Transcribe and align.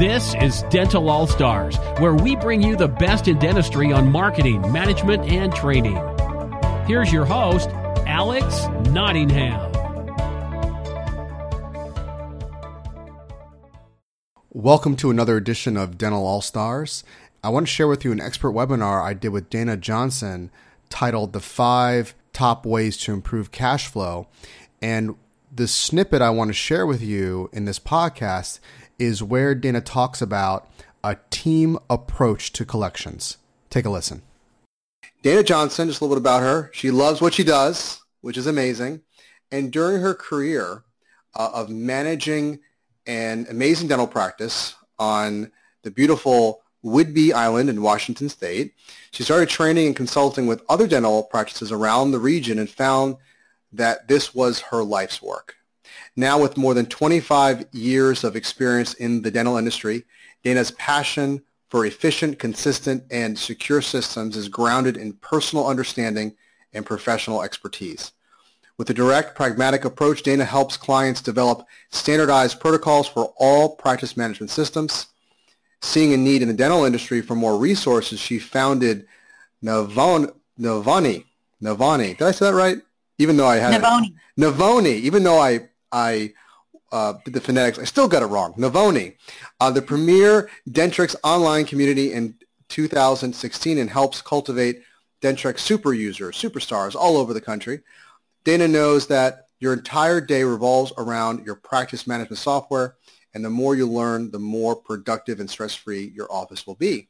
This 0.00 0.34
is 0.40 0.64
Dental 0.70 1.08
All 1.08 1.28
Stars, 1.28 1.76
where 1.98 2.16
we 2.16 2.34
bring 2.34 2.60
you 2.60 2.74
the 2.74 2.88
best 2.88 3.28
in 3.28 3.38
dentistry 3.38 3.92
on 3.92 4.10
marketing, 4.10 4.60
management, 4.72 5.22
and 5.30 5.54
training. 5.54 5.94
Here's 6.88 7.12
your 7.12 7.24
host, 7.24 7.68
Alex 8.04 8.66
Nottingham. 8.90 9.70
Welcome 14.50 14.96
to 14.96 15.10
another 15.10 15.36
edition 15.36 15.76
of 15.76 15.96
Dental 15.96 16.26
All 16.26 16.40
Stars. 16.40 17.04
I 17.44 17.50
want 17.50 17.68
to 17.68 17.72
share 17.72 17.86
with 17.86 18.04
you 18.04 18.10
an 18.10 18.20
expert 18.20 18.50
webinar 18.50 19.00
I 19.00 19.14
did 19.14 19.28
with 19.28 19.48
Dayna 19.48 19.78
Johnson 19.78 20.50
titled 20.90 21.32
The 21.32 21.38
Five 21.38 22.16
Top 22.32 22.66
Ways 22.66 22.96
to 22.96 23.12
Improve 23.12 23.52
Cash 23.52 23.86
Flow. 23.86 24.26
And 24.82 25.14
the 25.54 25.68
snippet 25.68 26.20
I 26.20 26.30
want 26.30 26.48
to 26.48 26.52
share 26.52 26.84
with 26.84 27.00
you 27.00 27.48
in 27.52 27.64
this 27.64 27.78
podcast 27.78 28.58
is 28.98 29.22
where 29.22 29.54
Dayna 29.54 29.84
talks 29.84 30.22
about 30.22 30.70
a 31.02 31.16
team 31.30 31.78
approach 31.90 32.52
to 32.52 32.64
collections. 32.64 33.38
Take 33.70 33.84
a 33.84 33.90
listen. 33.90 34.22
Dayna 35.22 35.44
Johnson, 35.44 35.88
just 35.88 36.00
a 36.00 36.04
little 36.04 36.16
bit 36.16 36.22
about 36.22 36.42
her. 36.42 36.70
She 36.72 36.90
loves 36.90 37.20
what 37.20 37.34
she 37.34 37.44
does, 37.44 38.00
which 38.20 38.36
is 38.36 38.46
amazing. 38.46 39.02
And 39.50 39.72
during 39.72 40.00
her 40.00 40.14
career 40.14 40.84
uh, 41.34 41.50
of 41.54 41.70
managing 41.70 42.60
an 43.06 43.46
amazing 43.50 43.88
dental 43.88 44.06
practice 44.06 44.74
on 44.98 45.50
the 45.82 45.90
beautiful 45.90 46.62
Whidbey 46.84 47.32
Island 47.32 47.70
in 47.70 47.82
Washington 47.82 48.28
State, 48.28 48.74
she 49.10 49.22
started 49.22 49.48
training 49.48 49.86
and 49.86 49.96
consulting 49.96 50.46
with 50.46 50.62
other 50.68 50.86
dental 50.86 51.22
practices 51.22 51.72
around 51.72 52.10
the 52.10 52.18
region 52.18 52.58
and 52.58 52.68
found 52.68 53.16
that 53.72 54.08
this 54.08 54.34
was 54.34 54.60
her 54.60 54.82
life's 54.82 55.22
work. 55.22 55.56
Now 56.16 56.40
with 56.40 56.56
more 56.56 56.74
than 56.74 56.86
25 56.86 57.66
years 57.72 58.24
of 58.24 58.36
experience 58.36 58.94
in 58.94 59.22
the 59.22 59.30
dental 59.30 59.56
industry, 59.56 60.04
Dayna's 60.44 60.70
passion 60.72 61.42
for 61.68 61.86
efficient, 61.86 62.38
consistent, 62.38 63.02
and 63.10 63.38
secure 63.38 63.82
systems 63.82 64.36
is 64.36 64.48
grounded 64.48 64.96
in 64.96 65.12
personal 65.14 65.66
understanding 65.66 66.34
and 66.72 66.86
professional 66.86 67.42
expertise. 67.42 68.12
With 68.76 68.90
a 68.90 68.94
direct, 68.94 69.36
pragmatic 69.36 69.84
approach, 69.84 70.22
Dayna 70.22 70.46
helps 70.46 70.76
clients 70.76 71.22
develop 71.22 71.66
standardized 71.90 72.60
protocols 72.60 73.08
for 73.08 73.32
all 73.36 73.76
practice 73.76 74.16
management 74.16 74.50
systems. 74.50 75.06
Seeing 75.80 76.12
a 76.12 76.16
need 76.16 76.42
in 76.42 76.48
the 76.48 76.54
dental 76.54 76.84
industry 76.84 77.20
for 77.20 77.34
more 77.34 77.56
resources, 77.56 78.18
she 78.18 78.38
founded 78.38 79.06
Navon, 79.62 80.32
Navani. 80.58 81.24
Navani. 81.62 82.16
Did 82.18 82.22
I 82.22 82.30
say 82.32 82.46
that 82.46 82.54
right? 82.54 82.78
Even 83.18 83.36
though 83.36 83.46
I 83.46 83.56
had 83.56 83.80
Navoni. 83.80 84.14
Navoni. 84.38 84.94
Even 84.94 85.22
though 85.22 85.38
I 85.38 85.68
I 85.94 86.34
uh, 86.92 87.14
the 87.24 87.40
phonetics. 87.40 87.78
I 87.78 87.84
still 87.84 88.06
got 88.06 88.22
it 88.22 88.26
wrong. 88.26 88.54
Novonee, 88.54 89.16
uh, 89.60 89.70
the 89.70 89.82
premier 89.82 90.50
Dentrix 90.68 91.16
online 91.24 91.64
community 91.64 92.12
in 92.12 92.36
2016 92.68 93.78
and 93.78 93.90
helps 93.90 94.20
cultivate 94.20 94.82
Dentrix 95.22 95.60
super 95.60 95.92
users, 95.92 96.36
superstars 96.36 96.94
all 96.94 97.16
over 97.16 97.32
the 97.32 97.40
country. 97.40 97.80
Dayna 98.44 98.70
knows 98.70 99.06
that 99.06 99.46
your 99.58 99.72
entire 99.72 100.20
day 100.20 100.44
revolves 100.44 100.92
around 100.98 101.46
your 101.46 101.54
practice 101.54 102.06
management 102.06 102.38
software, 102.38 102.96
and 103.32 103.44
the 103.44 103.50
more 103.50 103.74
you 103.74 103.88
learn, 103.88 104.30
the 104.30 104.38
more 104.38 104.76
productive 104.76 105.40
and 105.40 105.48
stress-free 105.48 106.12
your 106.14 106.30
office 106.30 106.66
will 106.66 106.74
be. 106.74 107.08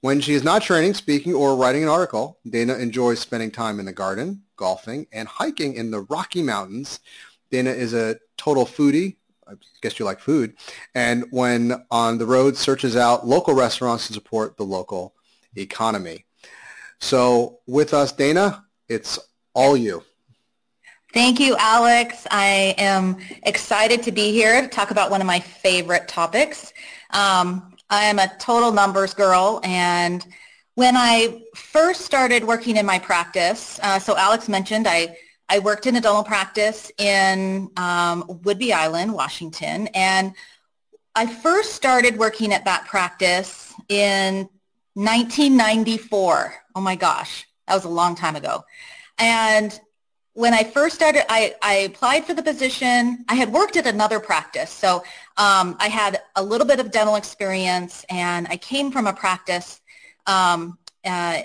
When 0.00 0.20
she 0.20 0.34
is 0.34 0.42
not 0.42 0.62
training, 0.62 0.94
speaking, 0.94 1.34
or 1.34 1.54
writing 1.54 1.84
an 1.84 1.88
article, 1.88 2.38
Dayna 2.46 2.80
enjoys 2.80 3.20
spending 3.20 3.52
time 3.52 3.78
in 3.78 3.86
the 3.86 3.92
garden, 3.92 4.42
golfing, 4.56 5.06
and 5.12 5.28
hiking 5.28 5.74
in 5.74 5.90
the 5.90 6.00
Rocky 6.00 6.42
Mountains 6.42 6.98
Dayna 7.52 7.74
is 7.76 7.92
a 7.92 8.16
total 8.36 8.64
foodie. 8.64 9.16
I 9.46 9.54
guess 9.82 9.98
you 9.98 10.04
like 10.06 10.20
food. 10.20 10.54
And 10.94 11.26
when 11.30 11.84
on 11.90 12.16
the 12.18 12.26
road, 12.26 12.56
searches 12.56 12.96
out 12.96 13.26
local 13.26 13.54
restaurants 13.54 14.06
to 14.06 14.14
support 14.14 14.56
the 14.56 14.62
local 14.64 15.14
economy. 15.56 16.24
So 16.98 17.58
with 17.66 17.92
us, 17.92 18.12
Dayna, 18.12 18.64
it's 18.88 19.18
all 19.54 19.76
you. 19.76 20.02
Thank 21.12 21.40
you, 21.40 21.54
Alex. 21.58 22.26
I 22.30 22.74
am 22.78 23.18
excited 23.42 24.02
to 24.04 24.12
be 24.12 24.32
here 24.32 24.62
to 24.62 24.68
talk 24.68 24.90
about 24.90 25.10
one 25.10 25.20
of 25.20 25.26
my 25.26 25.40
favorite 25.40 26.08
topics. 26.08 26.72
Um, 27.10 27.74
I 27.90 28.04
am 28.04 28.18
a 28.18 28.32
total 28.38 28.72
numbers 28.72 29.12
girl, 29.12 29.60
and 29.62 30.26
when 30.74 30.96
I 30.96 31.42
first 31.54 32.00
started 32.02 32.44
working 32.44 32.78
in 32.78 32.86
my 32.86 32.98
practice, 32.98 33.78
uh, 33.82 33.98
so 33.98 34.16
Alex 34.16 34.48
mentioned 34.48 34.86
I 34.88 35.14
I 35.52 35.58
worked 35.58 35.86
in 35.86 35.96
a 35.96 36.00
dental 36.00 36.24
practice 36.24 36.90
in 36.96 37.70
um, 37.76 38.22
Whidbey 38.22 38.72
Island, 38.72 39.12
Washington, 39.12 39.86
and 39.88 40.32
I 41.14 41.26
first 41.26 41.74
started 41.74 42.16
working 42.16 42.54
at 42.54 42.64
that 42.64 42.86
practice 42.86 43.74
in 43.90 44.48
1994. 44.94 46.54
Oh 46.74 46.80
my 46.80 46.96
gosh, 46.96 47.46
that 47.68 47.74
was 47.74 47.84
a 47.84 47.90
long 47.90 48.14
time 48.14 48.34
ago. 48.34 48.64
And 49.18 49.78
when 50.32 50.54
I 50.54 50.64
first 50.64 50.94
started, 50.94 51.30
I, 51.30 51.54
I 51.60 51.74
applied 51.80 52.24
for 52.24 52.32
the 52.32 52.42
position. 52.42 53.22
I 53.28 53.34
had 53.34 53.52
worked 53.52 53.76
at 53.76 53.86
another 53.86 54.20
practice, 54.20 54.70
so 54.70 55.04
um, 55.36 55.76
I 55.78 55.88
had 55.88 56.22
a 56.34 56.42
little 56.42 56.66
bit 56.66 56.80
of 56.80 56.90
dental 56.90 57.16
experience, 57.16 58.06
and 58.08 58.46
I 58.48 58.56
came 58.56 58.90
from 58.90 59.06
a 59.06 59.12
practice 59.12 59.82
um, 60.26 60.78
uh, 61.04 61.42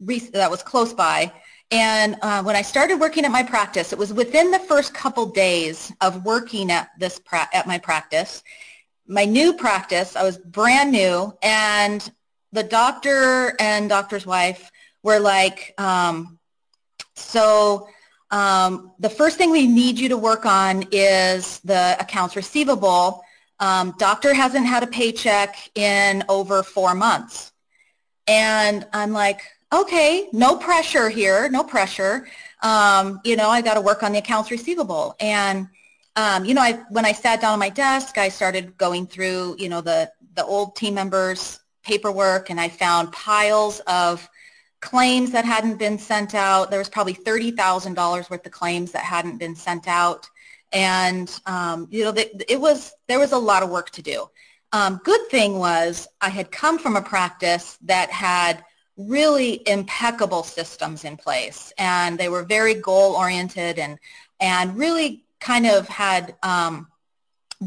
that 0.00 0.50
was 0.50 0.62
close 0.62 0.94
by 0.94 1.30
and 1.72 2.16
uh, 2.20 2.42
when 2.42 2.54
I 2.54 2.60
started 2.60 3.00
working 3.00 3.24
at 3.24 3.30
my 3.30 3.42
practice, 3.42 3.94
it 3.94 3.98
was 3.98 4.12
within 4.12 4.50
the 4.50 4.58
first 4.58 4.92
couple 4.92 5.24
days 5.24 5.90
of 6.02 6.22
working 6.22 6.70
at 6.70 6.90
this 6.98 7.18
pra- 7.18 7.48
at 7.54 7.66
my 7.66 7.78
practice. 7.78 8.44
My 9.06 9.24
new 9.24 9.54
practice, 9.54 10.14
I 10.14 10.22
was 10.22 10.36
brand 10.36 10.92
new, 10.92 11.36
and 11.42 12.08
the 12.52 12.62
doctor 12.62 13.56
and 13.58 13.88
doctor's 13.88 14.26
wife 14.26 14.70
were 15.02 15.18
like, 15.18 15.72
um, 15.78 16.38
"So 17.14 17.88
um, 18.30 18.92
the 18.98 19.10
first 19.10 19.38
thing 19.38 19.50
we 19.50 19.66
need 19.66 19.98
you 19.98 20.10
to 20.10 20.18
work 20.18 20.44
on 20.44 20.84
is 20.92 21.58
the 21.60 21.96
accounts 21.98 22.36
receivable. 22.36 23.24
Um, 23.60 23.94
doctor 23.98 24.34
hasn't 24.34 24.66
had 24.66 24.82
a 24.82 24.86
paycheck 24.86 25.56
in 25.74 26.22
over 26.28 26.62
four 26.62 26.94
months." 26.94 27.50
And 28.28 28.86
I'm 28.92 29.12
like, 29.12 29.40
okay, 29.72 30.28
no 30.32 30.56
pressure 30.56 31.08
here, 31.08 31.48
no 31.48 31.64
pressure. 31.64 32.28
Um, 32.62 33.20
you 33.24 33.36
know, 33.36 33.48
I 33.48 33.62
got 33.62 33.74
to 33.74 33.80
work 33.80 34.02
on 34.02 34.12
the 34.12 34.18
accounts 34.18 34.50
receivable. 34.50 35.16
And, 35.18 35.68
um, 36.14 36.44
you 36.44 36.54
know, 36.54 36.60
I, 36.60 36.82
when 36.90 37.04
I 37.06 37.12
sat 37.12 37.40
down 37.40 37.54
at 37.54 37.58
my 37.58 37.70
desk, 37.70 38.18
I 38.18 38.28
started 38.28 38.76
going 38.76 39.06
through, 39.06 39.56
you 39.58 39.68
know, 39.68 39.80
the, 39.80 40.12
the 40.34 40.44
old 40.44 40.76
team 40.76 40.94
members' 40.94 41.58
paperwork 41.82 42.50
and 42.50 42.60
I 42.60 42.68
found 42.68 43.12
piles 43.12 43.80
of 43.86 44.28
claims 44.80 45.32
that 45.32 45.44
hadn't 45.44 45.78
been 45.78 45.98
sent 45.98 46.34
out. 46.34 46.70
There 46.70 46.78
was 46.78 46.88
probably 46.88 47.14
$30,000 47.14 48.30
worth 48.30 48.46
of 48.46 48.52
claims 48.52 48.92
that 48.92 49.04
hadn't 49.04 49.38
been 49.38 49.56
sent 49.56 49.88
out. 49.88 50.28
And, 50.72 51.34
um, 51.46 51.88
you 51.90 52.04
know, 52.04 52.14
it 52.16 52.60
was, 52.60 52.92
there 53.08 53.18
was 53.18 53.32
a 53.32 53.38
lot 53.38 53.62
of 53.62 53.70
work 53.70 53.90
to 53.90 54.02
do. 54.02 54.28
Um, 54.72 55.00
good 55.04 55.28
thing 55.28 55.58
was 55.58 56.08
I 56.20 56.30
had 56.30 56.50
come 56.50 56.78
from 56.78 56.96
a 56.96 57.02
practice 57.02 57.78
that 57.82 58.10
had 58.10 58.64
really 58.96 59.66
impeccable 59.66 60.42
systems 60.42 61.04
in 61.04 61.16
place. 61.16 61.72
And 61.78 62.18
they 62.18 62.28
were 62.28 62.42
very 62.42 62.74
goal 62.74 63.14
oriented 63.14 63.78
and 63.78 63.98
and 64.40 64.76
really 64.76 65.24
kind 65.40 65.66
of 65.66 65.88
had 65.88 66.34
um, 66.42 66.88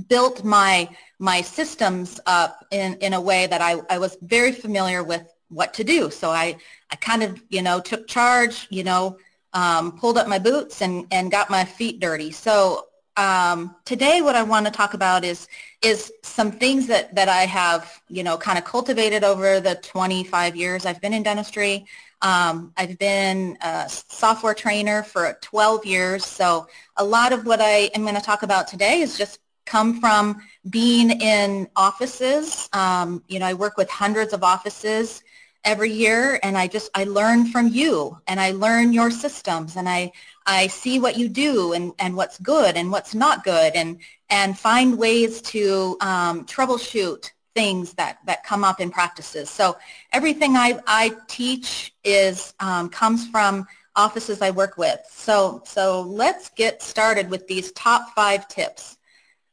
built 0.08 0.44
my 0.44 0.90
my 1.20 1.42
systems 1.42 2.20
up 2.26 2.66
in 2.72 2.96
in 2.96 3.14
a 3.14 3.22
way 3.22 3.48
that 3.48 3.62
I, 3.62 3.82
I 3.90 3.98
was 3.98 4.18
very 4.22 4.52
familiar 4.52 5.04
with 5.04 5.24
what 5.50 5.74
to 5.76 5.84
do. 5.84 6.10
So 6.10 6.32
I 6.32 6.58
I 6.92 6.96
kind 6.98 7.24
of 7.24 7.42
you 7.50 7.62
know 7.62 7.80
took 7.80 8.08
charge 8.08 8.68
you 8.70 8.84
know 8.84 9.18
um, 9.54 9.98
pulled 9.98 10.18
up 10.18 10.28
my 10.28 10.40
boots 10.40 10.82
and 10.82 11.08
and 11.12 11.32
got 11.32 11.50
my 11.50 11.66
feet 11.66 12.00
dirty. 12.00 12.32
So 12.32 12.88
um, 13.18 13.76
today 13.86 14.22
what 14.22 14.36
I 14.36 14.44
want 14.44 14.66
to 14.66 14.72
talk 14.72 14.94
about 14.94 15.24
is 15.24 15.48
is 15.82 16.12
some 16.24 16.52
things 16.52 16.88
that, 16.88 17.14
that 17.16 17.30
I 17.30 17.46
have, 17.46 18.02
you 18.10 18.24
know, 18.24 18.38
kind 18.38 18.58
of 18.58 18.66
cultivated 18.66 19.24
over 19.24 19.60
the 19.60 19.76
25 19.76 20.56
years 20.56 20.86
I've 20.86 21.00
been 21.02 21.14
in 21.14 21.24
dentistry. 21.24 21.86
Um, 22.22 22.74
I've 22.78 22.98
been 22.98 23.58
a 23.62 23.88
software 23.88 24.54
trainer 24.54 25.04
for 25.04 25.38
12 25.42 25.86
years. 25.86 26.26
So 26.26 26.68
a 26.98 27.04
lot 27.04 27.34
of 27.34 27.46
what 27.46 27.62
I 27.62 27.92
am 27.94 28.02
going 28.02 28.16
to 28.16 28.22
talk 28.22 28.44
about 28.44 28.68
today 28.68 29.02
is 29.02 29.18
just 29.18 29.40
come 29.66 30.00
from 30.00 30.42
being 30.70 31.22
in 31.22 31.68
offices. 31.76 32.70
Um, 32.74 33.24
you 33.28 33.40
know, 33.40 33.46
I 33.46 33.54
work 33.54 33.78
with 33.78 33.90
hundreds 33.90 34.34
of 34.34 34.44
offices 34.44 35.24
every 35.66 35.92
year 35.92 36.40
and 36.44 36.58
I 36.58 36.68
just, 36.68 36.90
I 36.94 37.04
learn 37.04 37.48
from 37.48 37.68
you 37.68 38.20
and 38.28 38.40
I 38.40 38.52
learn 38.52 38.94
your 38.94 39.12
systems 39.12 39.76
and 39.76 39.90
I, 39.90 40.12
I 40.46 40.68
see 40.68 41.00
what 41.00 41.18
you 41.18 41.28
do 41.28 41.74
and, 41.74 41.92
and 42.00 42.16
what's 42.16 42.38
good 42.40 42.78
and 42.78 42.92
what's 42.92 43.16
not 43.16 43.44
good 43.44 43.74
and, 43.76 44.00
and 44.30 44.58
find 44.58 44.98
ways 44.98 45.42
to 45.42 45.98
um, 46.02 46.46
troubleshoot 46.46 47.32
things 47.56 47.94
that, 47.94 48.20
that 48.26 48.44
come 48.44 48.64
up 48.64 48.80
in 48.80 48.92
practices. 48.92 49.50
So 49.50 49.78
everything 50.14 50.56
I, 50.56 50.80
I 50.86 51.14
teach 51.28 51.94
is 52.04 52.54
um, 52.60 52.90
comes 52.90 53.28
from 53.28 53.68
offices 53.96 54.42
I 54.42 54.52
work 54.52 54.78
with. 54.78 55.00
So, 55.10 55.64
so 55.66 56.02
let's 56.02 56.50
get 56.50 56.84
started 56.84 57.30
with 57.30 57.48
these 57.48 57.72
top 57.72 58.14
five 58.14 58.48
tips. 58.48 58.98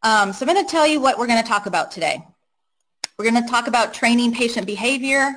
Um, 0.02 0.32
so 0.32 0.44
I'm 0.44 0.52
going 0.52 0.64
to 0.64 0.70
tell 0.70 0.86
you 0.86 1.00
what 1.00 1.16
we're 1.16 1.28
going 1.28 1.42
to 1.42 1.48
talk 1.48 1.66
about 1.66 1.90
today. 1.90 2.26
We're 3.18 3.30
going 3.30 3.42
to 3.42 3.48
talk 3.48 3.68
about 3.68 3.94
training 3.94 4.34
patient 4.34 4.66
behavior, 4.66 5.32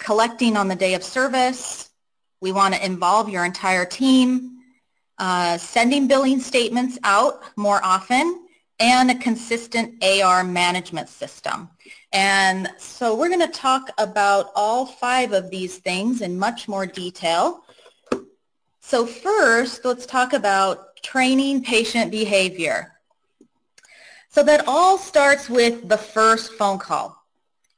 collecting 0.00 0.56
on 0.56 0.66
the 0.66 0.74
day 0.74 0.94
of 0.94 1.04
service. 1.04 1.90
We 2.40 2.50
want 2.50 2.74
to 2.74 2.84
involve 2.84 3.28
your 3.28 3.44
entire 3.44 3.84
team, 3.84 4.58
uh, 5.18 5.58
sending 5.58 6.08
billing 6.08 6.40
statements 6.40 6.98
out 7.04 7.42
more 7.56 7.80
often, 7.84 8.46
and 8.80 9.10
a 9.10 9.14
consistent 9.14 10.02
AR 10.02 10.42
management 10.42 11.10
system. 11.10 11.68
And 12.12 12.70
so 12.78 13.14
we're 13.14 13.28
going 13.28 13.40
to 13.40 13.46
talk 13.48 13.90
about 13.98 14.50
all 14.56 14.86
five 14.86 15.32
of 15.32 15.50
these 15.50 15.76
things 15.76 16.22
in 16.22 16.38
much 16.38 16.66
more 16.66 16.86
detail. 16.86 17.62
So 18.80 19.04
first, 19.04 19.84
let's 19.84 20.06
talk 20.06 20.32
about 20.32 20.96
training 21.02 21.62
patient 21.62 22.10
behavior. 22.10 22.96
So 24.30 24.42
that 24.44 24.64
all 24.66 24.96
starts 24.96 25.50
with 25.50 25.88
the 25.88 25.98
first 25.98 26.54
phone 26.54 26.78
call. 26.78 27.19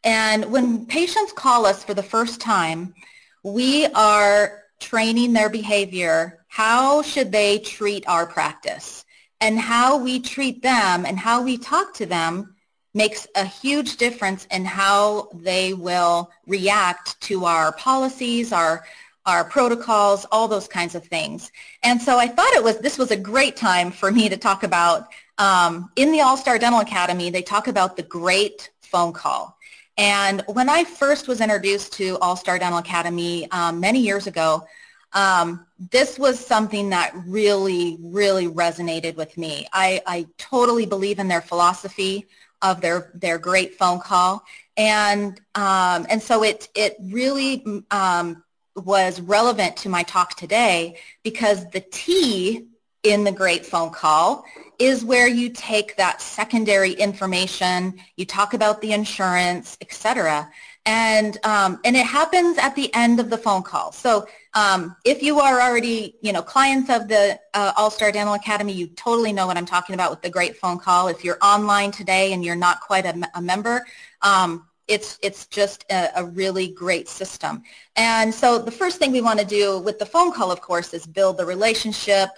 And 0.04 0.46
when 0.46 0.87
patients 0.87 1.32
call 1.32 1.66
us 1.66 1.84
for 1.84 1.94
the 1.94 2.02
first 2.02 2.40
time, 2.40 2.94
we 3.43 3.87
are 3.87 4.62
training 4.81 5.32
their 5.32 5.49
behavior. 5.49 6.44
How 6.49 7.02
should 7.02 7.31
they 7.31 7.58
treat 7.58 8.06
our 8.08 8.26
practice? 8.26 9.04
And 9.40 9.58
how 9.58 9.96
we 9.96 10.20
treat 10.20 10.62
them 10.62 11.06
and 11.06 11.19
how 11.19 11.43
we 11.43 11.58
talk 11.58 11.94
to 11.94 12.06
them 12.06 12.54
makes 12.94 13.26
a 13.34 13.44
huge 13.44 13.96
difference 13.96 14.46
in 14.50 14.64
how 14.64 15.28
they 15.34 15.72
will 15.72 16.31
react 16.46 17.20
to 17.22 17.44
our 17.44 17.72
policies, 17.72 18.52
our 18.52 18.84
our 19.25 19.44
protocols, 19.44 20.26
all 20.32 20.48
those 20.48 20.66
kinds 20.66 20.96
of 20.96 21.05
things. 21.05 21.52
And 21.84 22.02
so 22.02 22.19
I 22.19 22.26
thought 22.26 22.52
it 22.55 22.64
was 22.64 22.78
this 22.78 22.98
was 22.98 23.12
a 23.12 23.16
great 23.16 23.56
time 23.56 23.93
for 23.93 24.10
me 24.10 24.28
to 24.28 24.37
talk 24.37 24.64
about 24.64 25.08
um, 25.38 25.90
in 25.94 26.10
the 26.10 26.20
All 26.20 26.37
Star 26.37 26.58
Dental 26.58 26.81
Academy. 26.81 27.31
They 27.31 27.43
talk 27.43 27.69
about 27.69 27.96
the 27.96 28.02
great 28.02 28.70
phone 28.81 29.12
call. 29.12 29.56
And 29.97 30.43
when 30.47 30.69
I 30.69 30.85
first 30.85 31.29
was 31.29 31.41
introduced 31.41 31.93
to 31.94 32.19
All 32.21 32.37
Star 32.37 32.59
Dental 32.59 32.79
Academy 32.79 33.50
um, 33.50 33.81
many 33.81 34.00
years 34.00 34.27
ago, 34.27 34.67
um, 35.12 35.67
this 35.91 36.19
was 36.19 36.44
something 36.44 36.91
that 36.91 37.12
really, 37.27 37.99
really 38.00 38.47
resonated 38.49 39.17
with 39.17 39.37
me. 39.37 39.67
I, 39.73 40.00
I 40.06 40.27
totally 40.39 40.87
believe 40.87 41.19
in 41.19 41.29
their 41.29 41.43
philosophy 41.43 42.27
of 42.62 42.81
their 42.81 43.11
their 43.15 43.39
great 43.39 43.75
phone 43.75 44.00
call, 44.00 44.44
and 44.77 45.39
um, 45.55 46.06
and 46.09 46.23
so 46.23 46.44
it 46.44 46.69
it 46.75 46.97
really 47.00 47.85
um, 47.91 48.43
was 48.77 49.21
relevant 49.21 49.77
to 49.79 49.89
my 49.89 50.05
talk 50.05 50.37
today 50.37 50.97
because 51.23 51.69
the 51.71 51.81
T 51.81 52.69
in 53.03 53.25
the 53.25 53.33
great 53.33 53.67
phone 53.67 53.91
call 53.91 54.44
is 54.82 55.05
where 55.05 55.29
you 55.29 55.49
take 55.49 55.96
that 55.96 56.20
secondary 56.20 56.90
information, 56.94 57.94
you 58.17 58.26
talk 58.26 58.52
about 58.52 58.81
the 58.81 58.93
insurance, 58.93 59.79
etc. 59.81 60.50
And, 60.84 61.38
um, 61.44 61.79
and 61.84 61.96
it 61.96 62.05
happens 62.05 62.58
at 62.58 62.75
the 62.75 62.93
end 62.93 63.20
of 63.20 63.31
the 63.31 63.38
phone 63.38 63.62
call. 63.62 63.93
So 63.93 64.26
um, 64.55 64.96
if 65.05 65.23
you 65.23 65.38
are 65.38 65.61
already, 65.61 66.17
you 66.20 66.32
know, 66.32 66.43
clients 66.43 66.90
of 66.90 67.06
the 67.06 67.38
uh, 67.55 67.73
All-Star 67.76 68.11
Dental 68.11 68.34
Academy, 68.34 68.73
you 68.73 68.88
totally 68.88 69.32
know 69.32 69.46
what 69.46 69.56
I'm 69.56 69.67
talking 69.67 69.94
about 69.94 70.11
with 70.11 70.20
the 70.20 70.31
great 70.31 70.56
phone 70.56 70.81
call. 70.81 71.06
If 71.06 71.23
you're 71.23 71.38
online 71.40 71.93
today 71.93 72.32
and 72.32 72.44
you're 72.44 72.56
not 72.56 72.81
quite 72.81 73.06
a, 73.06 73.31
a 73.37 73.40
member, 73.40 73.87
um, 74.23 74.67
it's, 74.88 75.17
it's 75.23 75.46
just 75.46 75.84
a, 75.90 76.08
a, 76.17 76.25
really 76.25 76.69
great 76.69 77.08
system. 77.08 77.62
And 77.94 78.34
so 78.34 78.58
the 78.58 78.73
first 78.73 78.99
thing 78.99 79.12
we 79.12 79.20
want 79.20 79.38
to 79.38 79.46
do 79.46 79.79
with 79.79 80.00
the 80.00 80.05
phone 80.05 80.32
call, 80.32 80.50
of 80.50 80.61
course, 80.61 80.93
is 80.93 81.06
build 81.06 81.37
the 81.37 81.46
relationship, 81.46 82.31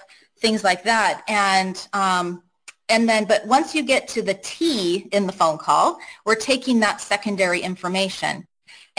things 0.44 0.62
like 0.62 0.84
that. 0.84 1.22
And 1.26 1.88
um, 1.94 2.42
and 2.90 3.08
then, 3.08 3.24
but 3.24 3.46
once 3.46 3.74
you 3.74 3.82
get 3.82 4.08
to 4.08 4.20
the 4.20 4.34
T 4.34 5.08
in 5.10 5.26
the 5.26 5.32
phone 5.32 5.56
call, 5.56 5.98
we're 6.26 6.34
taking 6.34 6.80
that 6.80 7.00
secondary 7.00 7.60
information. 7.60 8.46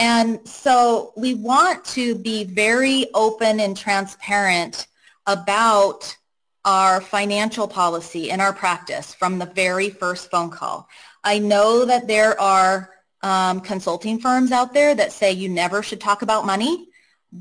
And 0.00 0.46
so 0.46 1.12
we 1.16 1.34
want 1.34 1.84
to 1.96 2.16
be 2.16 2.42
very 2.42 3.06
open 3.14 3.60
and 3.60 3.76
transparent 3.76 4.88
about 5.26 6.16
our 6.64 7.00
financial 7.00 7.68
policy 7.68 8.32
and 8.32 8.42
our 8.42 8.52
practice 8.52 9.14
from 9.14 9.38
the 9.38 9.46
very 9.46 9.88
first 9.88 10.30
phone 10.32 10.50
call. 10.50 10.88
I 11.22 11.38
know 11.38 11.84
that 11.84 12.08
there 12.08 12.38
are 12.40 12.90
um, 13.22 13.60
consulting 13.60 14.18
firms 14.18 14.50
out 14.50 14.74
there 14.74 14.96
that 14.96 15.12
say 15.12 15.30
you 15.30 15.48
never 15.48 15.80
should 15.82 16.00
talk 16.00 16.22
about 16.22 16.44
money, 16.44 16.88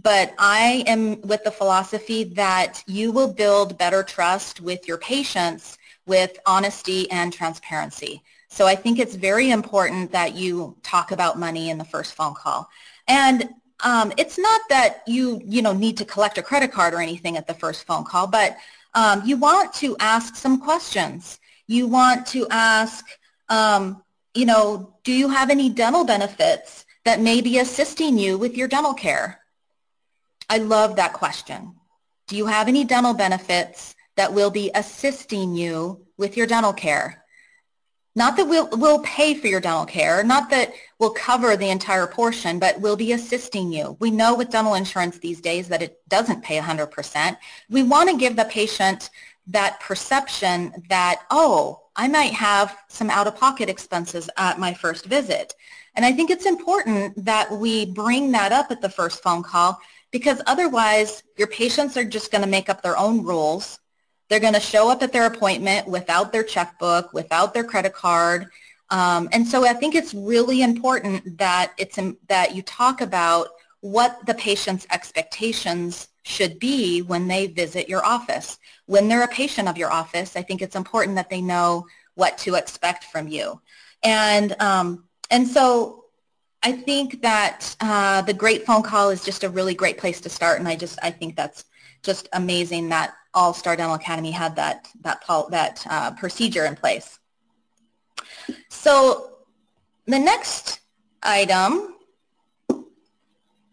but 0.03 0.33
I 0.37 0.83
am 0.87 1.21
with 1.21 1.43
the 1.43 1.51
philosophy 1.51 2.25
that 2.35 2.83
you 2.85 3.11
will 3.11 3.31
build 3.31 3.77
better 3.77 4.03
trust 4.03 4.59
with 4.59 4.87
your 4.87 4.97
patients 4.97 5.77
with 6.05 6.37
honesty 6.45 7.09
and 7.11 7.31
transparency. 7.31 8.21
So 8.49 8.67
I 8.67 8.75
think 8.75 8.99
it's 8.99 9.15
very 9.15 9.51
important 9.51 10.11
that 10.11 10.35
you 10.35 10.75
talk 10.83 11.11
about 11.11 11.39
money 11.39 11.69
in 11.69 11.77
the 11.77 11.85
first 11.85 12.13
phone 12.13 12.33
call. 12.33 12.69
And 13.07 13.49
um, 13.83 14.11
it's 14.17 14.37
not 14.37 14.61
that 14.69 15.03
you, 15.07 15.41
you 15.45 15.61
know, 15.61 15.73
need 15.73 15.97
to 15.97 16.05
collect 16.05 16.37
a 16.37 16.41
credit 16.41 16.71
card 16.71 16.93
or 16.93 17.01
anything 17.01 17.37
at 17.37 17.47
the 17.47 17.53
first 17.53 17.85
phone 17.85 18.03
call, 18.03 18.27
but 18.27 18.57
um, 18.93 19.21
you 19.25 19.37
want 19.37 19.73
to 19.75 19.95
ask 19.99 20.35
some 20.35 20.59
questions. 20.59 21.39
You 21.67 21.87
want 21.87 22.25
to 22.27 22.47
ask, 22.49 23.05
um, 23.49 24.01
you 24.33 24.45
know, 24.45 24.95
do 25.03 25.11
you 25.11 25.29
have 25.29 25.49
any 25.49 25.69
dental 25.69 26.05
benefits 26.05 26.85
that 27.03 27.19
may 27.19 27.41
be 27.41 27.59
assisting 27.59 28.17
you 28.17 28.37
with 28.37 28.55
your 28.55 28.67
dental 28.67 28.93
care? 28.93 29.41
I 30.49 30.57
love 30.57 30.95
that 30.95 31.13
question. 31.13 31.75
Do 32.27 32.35
you 32.35 32.45
have 32.47 32.67
any 32.67 32.83
dental 32.83 33.13
benefits 33.13 33.95
that 34.15 34.33
will 34.33 34.51
be 34.51 34.71
assisting 34.73 35.55
you 35.55 36.05
with 36.17 36.37
your 36.37 36.47
dental 36.47 36.73
care. 36.73 37.23
Not 38.17 38.37
that 38.37 38.47
we'll, 38.47 38.69
we'll 38.71 38.99
pay 38.99 39.33
for 39.33 39.47
your 39.47 39.59
dental 39.59 39.85
care, 39.85 40.23
not 40.23 40.49
that 40.49 40.73
we'll 40.99 41.11
cover 41.11 41.57
the 41.57 41.69
entire 41.69 42.07
portion, 42.07 42.59
but 42.59 42.79
we'll 42.79 42.95
be 42.95 43.11
assisting 43.11 43.73
you. 43.73 43.97
We 43.99 44.09
know 44.09 44.35
with 44.35 44.51
dental 44.51 44.75
insurance 44.75 45.17
these 45.17 45.41
days 45.41 45.67
that 45.67 45.81
it 45.81 45.99
doesn't 46.07 46.43
pay 46.43 46.57
100%. 46.57 47.37
We 47.69 47.83
want 47.83 48.09
to 48.09 48.17
give 48.17 48.37
the 48.37 48.45
patient 48.45 49.09
that 49.47 49.81
perception 49.81 50.85
that, 50.89 51.23
oh, 51.29 51.81
I 51.97 52.07
might 52.07 52.33
have 52.33 52.77
some 52.87 53.09
out-of-pocket 53.09 53.69
expenses 53.69 54.29
at 54.37 54.59
my 54.59 54.73
first 54.73 55.05
visit. 55.05 55.53
And 55.95 56.05
I 56.05 56.13
think 56.13 56.29
it's 56.29 56.45
important 56.45 57.25
that 57.25 57.51
we 57.51 57.85
bring 57.85 58.31
that 58.31 58.53
up 58.53 58.71
at 58.71 58.81
the 58.81 58.89
first 58.89 59.21
phone 59.23 59.43
call 59.43 59.79
because 60.11 60.41
otherwise 60.45 61.23
your 61.37 61.47
patients 61.47 61.97
are 61.97 62.05
just 62.05 62.31
going 62.31 62.43
to 62.43 62.49
make 62.49 62.69
up 62.69 62.81
their 62.81 62.97
own 62.97 63.23
rules 63.23 63.79
they're 64.29 64.39
going 64.39 64.53
to 64.53 64.59
show 64.59 64.89
up 64.89 65.03
at 65.03 65.13
their 65.13 65.25
appointment 65.25 65.87
without 65.87 66.31
their 66.31 66.43
checkbook, 66.43 67.13
without 67.13 67.53
their 67.53 67.63
credit 67.63 67.93
card. 67.93 68.47
Um, 68.89 69.29
and 69.31 69.47
so 69.47 69.65
I 69.65 69.73
think 69.73 69.95
it's 69.95 70.13
really 70.13 70.61
important 70.61 71.37
that 71.37 71.73
it's 71.77 71.99
that 72.27 72.55
you 72.55 72.61
talk 72.63 73.01
about 73.01 73.49
what 73.81 74.25
the 74.25 74.33
patient's 74.33 74.87
expectations 74.91 76.07
should 76.23 76.59
be 76.59 77.03
when 77.03 77.27
they 77.27 77.47
visit 77.47 77.87
your 77.87 78.03
office. 78.03 78.57
When 78.87 79.07
they're 79.07 79.23
a 79.23 79.27
patient 79.27 79.67
of 79.67 79.77
your 79.77 79.91
office, 79.91 80.35
I 80.35 80.41
think 80.41 80.61
it's 80.61 80.75
important 80.75 81.15
that 81.17 81.29
they 81.29 81.41
know 81.41 81.85
what 82.15 82.37
to 82.39 82.55
expect 82.55 83.03
from 83.05 83.27
you. 83.27 83.61
And, 84.01 84.55
um, 84.59 85.05
and 85.29 85.47
so 85.47 86.04
I 86.65 86.71
think 86.71 87.21
that 87.21 87.75
uh, 87.79 88.23
the 88.23 88.33
great 88.33 88.65
phone 88.65 88.81
call 88.81 89.11
is 89.11 89.23
just 89.23 89.43
a 89.43 89.49
really 89.49 89.75
great 89.75 89.99
place 89.99 90.19
to 90.21 90.29
start. 90.29 90.57
And 90.57 90.67
I 90.67 90.75
just, 90.75 90.97
I 91.03 91.11
think 91.11 91.35
that's 91.35 91.65
just 92.01 92.27
amazing 92.33 92.89
that 92.89 93.13
all 93.35 93.53
Star 93.53 93.75
Dental 93.75 93.93
Academy 93.93 94.31
had 94.31 94.55
that, 94.55 94.87
that, 95.01 95.23
that 95.51 95.85
uh, 95.87 96.11
procedure 96.15 96.65
in 96.65 96.75
place. 96.75 97.19
So 98.69 99.33
the 100.07 100.17
next 100.17 100.79
item 101.21 101.95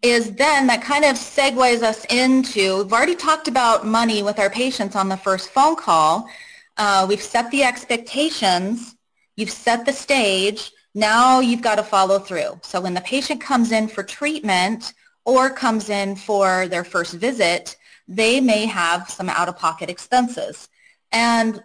is 0.03 0.33
then 0.33 0.67
that 0.67 0.83
kind 0.83 1.07
of 1.07 1.17
segues 1.17 1.83
us 1.83 2.05
into, 2.11 2.83
we've 2.83 2.93
already 2.93 3.15
talked 3.15 3.49
about 3.49 3.87
money 3.87 4.23
with 4.23 4.39
our 4.39 4.51
patients 4.51 4.97
on 4.97 5.09
the 5.09 5.17
first 5.17 5.49
phone 5.49 5.77
call. 5.77 6.29
Uh, 6.77 7.07
we've 7.09 7.23
set 7.23 7.51
the 7.53 7.63
expectations, 7.63 8.97
you've 9.37 9.51
set 9.51 9.87
the 9.87 9.93
stage, 9.93 10.73
now 10.95 11.41
you've 11.41 11.63
got 11.63 11.77
to 11.77 11.83
follow 11.83 12.19
through. 12.19 12.61
So 12.63 12.81
when 12.81 12.95
the 12.95 13.01
patient 13.01 13.41
comes 13.41 13.73
in 13.73 13.89
for 13.89 14.03
treatment 14.03 14.93
or 15.25 15.51
comes 15.51 15.89
in 15.89 16.17
for 16.17 16.69
their 16.69 16.85
first 16.85 17.15
visit, 17.15 17.77
they 18.09 18.41
may 18.41 18.67
have 18.67 19.09
some 19.09 19.29
out-of-pocket 19.29 19.89
expenses. 19.89 20.69
And, 21.11 21.63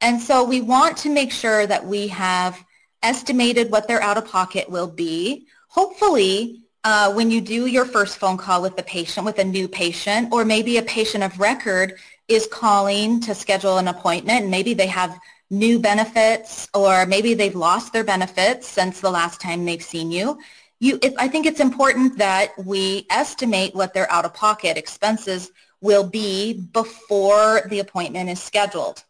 and 0.00 0.20
so 0.20 0.44
we 0.44 0.60
want 0.60 0.98
to 0.98 1.08
make 1.08 1.32
sure 1.32 1.66
that 1.66 1.86
we 1.86 2.08
have 2.08 2.62
estimated 3.02 3.70
what 3.70 3.88
their 3.88 4.02
out-of-pocket 4.02 4.68
will 4.68 4.88
be. 4.88 5.46
Hopefully, 5.68 6.62
uh, 6.84 7.12
when 7.12 7.30
you 7.30 7.40
do 7.40 7.66
your 7.66 7.84
first 7.84 8.18
phone 8.18 8.36
call 8.36 8.62
with 8.62 8.76
the 8.76 8.82
patient, 8.82 9.24
with 9.26 9.38
a 9.38 9.44
new 9.44 9.68
patient, 9.68 10.32
or 10.32 10.44
maybe 10.44 10.76
a 10.76 10.82
patient 10.82 11.24
of 11.24 11.38
record 11.40 11.98
is 12.28 12.46
calling 12.46 13.20
to 13.20 13.34
schedule 13.34 13.78
an 13.78 13.88
appointment, 13.88 14.42
and 14.42 14.50
maybe 14.50 14.74
they 14.74 14.86
have 14.88 15.18
new 15.50 15.78
benefits, 15.78 16.68
or 16.74 17.06
maybe 17.06 17.34
they've 17.34 17.54
lost 17.54 17.92
their 17.92 18.04
benefits 18.04 18.66
since 18.66 19.00
the 19.00 19.10
last 19.10 19.40
time 19.40 19.64
they've 19.64 19.82
seen 19.82 20.10
you 20.10 20.38
you, 20.78 21.00
I 21.18 21.28
think 21.28 21.46
it's 21.46 21.60
important 21.60 22.18
that 22.18 22.52
we 22.62 23.06
estimate 23.10 23.74
what 23.74 23.94
their 23.94 24.10
out-of-pocket 24.12 24.76
expenses 24.76 25.50
will 25.80 26.04
be 26.04 26.54
before 26.72 27.62
the 27.68 27.80
appointment 27.80 28.28
is 28.28 28.42
scheduled. 28.42 29.04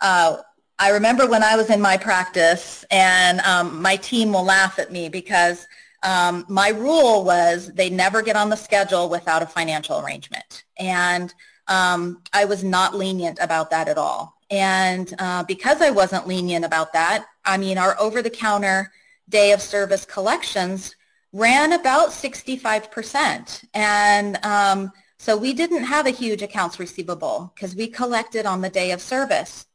Uh, 0.00 0.38
I 0.78 0.90
remember 0.90 1.28
when 1.28 1.44
I 1.44 1.56
was 1.56 1.70
in 1.70 1.80
my 1.80 1.96
practice, 1.96 2.84
and 2.90 3.40
um, 3.40 3.80
my 3.80 3.96
team 3.96 4.32
will 4.32 4.44
laugh 4.44 4.78
at 4.78 4.90
me 4.90 5.08
because 5.08 5.66
um, 6.02 6.44
my 6.48 6.70
rule 6.70 7.24
was 7.24 7.72
they 7.72 7.88
never 7.88 8.22
get 8.22 8.34
on 8.34 8.50
the 8.50 8.56
schedule 8.56 9.08
without 9.08 9.42
a 9.42 9.46
financial 9.46 10.00
arrangement. 10.00 10.64
And 10.78 11.32
um, 11.68 12.22
I 12.32 12.44
was 12.44 12.64
not 12.64 12.94
lenient 12.94 13.38
about 13.40 13.70
that 13.70 13.88
at 13.88 13.98
all. 13.98 14.36
And 14.50 15.12
uh, 15.18 15.44
because 15.44 15.80
I 15.80 15.90
wasn't 15.90 16.26
lenient 16.26 16.64
about 16.64 16.92
that, 16.92 17.26
I 17.44 17.56
mean, 17.56 17.78
our 17.78 17.98
over-the-counter 17.98 18.92
day 19.28 19.52
of 19.52 19.62
service 19.62 20.04
collections 20.04 20.94
ran 21.32 21.72
about 21.72 22.10
65%. 22.10 23.64
And 23.72 24.44
um, 24.44 24.92
so 25.18 25.36
we 25.36 25.54
didn't 25.54 25.84
have 25.84 26.06
a 26.06 26.10
huge 26.10 26.42
accounts 26.42 26.78
receivable 26.78 27.52
because 27.54 27.74
we 27.74 27.86
collected 27.86 28.44
on 28.44 28.60
the 28.60 28.68
day 28.68 28.90
of 28.90 29.00
service 29.00 29.66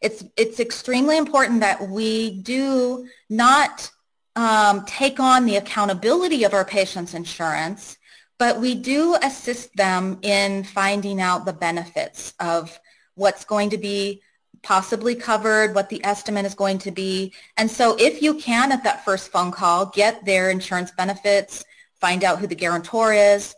it's, 0.00 0.24
it's 0.36 0.60
extremely 0.60 1.16
important 1.16 1.60
that 1.60 1.88
we 1.88 2.40
do 2.42 3.08
not 3.28 3.90
um, 4.34 4.84
take 4.84 5.18
on 5.18 5.46
the 5.46 5.56
accountability 5.56 6.44
of 6.44 6.52
our 6.52 6.64
patients' 6.64 7.14
insurance, 7.14 7.96
but 8.38 8.60
we 8.60 8.74
do 8.74 9.16
assist 9.22 9.74
them 9.76 10.18
in 10.22 10.64
finding 10.64 11.20
out 11.20 11.44
the 11.44 11.52
benefits 11.52 12.34
of 12.40 12.78
what's 13.14 13.44
going 13.44 13.70
to 13.70 13.78
be 13.78 14.22
possibly 14.62 15.14
covered, 15.14 15.74
what 15.74 15.88
the 15.88 16.04
estimate 16.04 16.44
is 16.44 16.54
going 16.54 16.78
to 16.78 16.90
be. 16.90 17.32
And 17.56 17.70
so 17.70 17.96
if 17.98 18.20
you 18.20 18.34
can 18.34 18.72
at 18.72 18.84
that 18.84 19.04
first 19.04 19.30
phone 19.30 19.52
call, 19.52 19.86
get 19.86 20.24
their 20.24 20.50
insurance 20.50 20.90
benefits, 20.90 21.64
find 22.00 22.24
out 22.24 22.38
who 22.38 22.46
the 22.46 22.54
guarantor 22.54 23.12
is. 23.12 23.54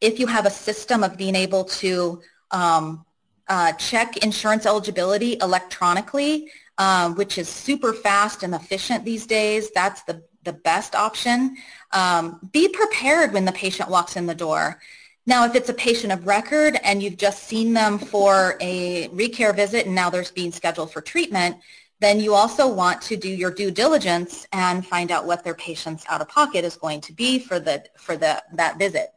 If 0.00 0.18
you 0.18 0.26
have 0.26 0.44
a 0.44 0.50
system 0.50 1.02
of 1.02 1.16
being 1.16 1.36
able 1.36 1.64
to 1.64 2.20
um, 2.50 3.04
uh, 3.48 3.72
check 3.72 4.18
insurance 4.18 4.66
eligibility 4.66 5.38
electronically, 5.40 6.50
um, 6.78 7.14
which 7.14 7.38
is 7.38 7.48
super 7.48 7.92
fast 7.92 8.42
and 8.42 8.54
efficient 8.54 9.04
these 9.04 9.26
days. 9.26 9.70
That's 9.70 10.02
the, 10.02 10.22
the 10.46 10.54
best 10.54 10.94
option. 10.94 11.58
Um, 11.92 12.40
be 12.52 12.68
prepared 12.68 13.34
when 13.34 13.44
the 13.44 13.52
patient 13.52 13.90
walks 13.90 14.16
in 14.16 14.24
the 14.24 14.34
door. 14.34 14.80
Now, 15.26 15.44
if 15.44 15.54
it's 15.54 15.68
a 15.68 15.74
patient 15.74 16.12
of 16.12 16.26
record 16.26 16.78
and 16.82 17.02
you've 17.02 17.18
just 17.18 17.42
seen 17.44 17.74
them 17.74 17.98
for 17.98 18.56
a 18.60 19.08
recare 19.08 19.54
visit 19.54 19.84
and 19.84 19.94
now 19.94 20.08
they're 20.08 20.24
being 20.34 20.52
scheduled 20.52 20.92
for 20.92 21.02
treatment, 21.02 21.56
then 21.98 22.20
you 22.20 22.34
also 22.34 22.68
want 22.68 23.02
to 23.02 23.16
do 23.16 23.28
your 23.28 23.50
due 23.50 23.70
diligence 23.70 24.46
and 24.52 24.86
find 24.86 25.10
out 25.10 25.26
what 25.26 25.42
their 25.42 25.54
patient's 25.54 26.04
out-of-pocket 26.08 26.64
is 26.64 26.76
going 26.76 27.00
to 27.00 27.12
be 27.12 27.38
for, 27.38 27.58
the, 27.58 27.84
for 27.96 28.16
the, 28.16 28.42
that 28.52 28.78
visit. 28.78 29.08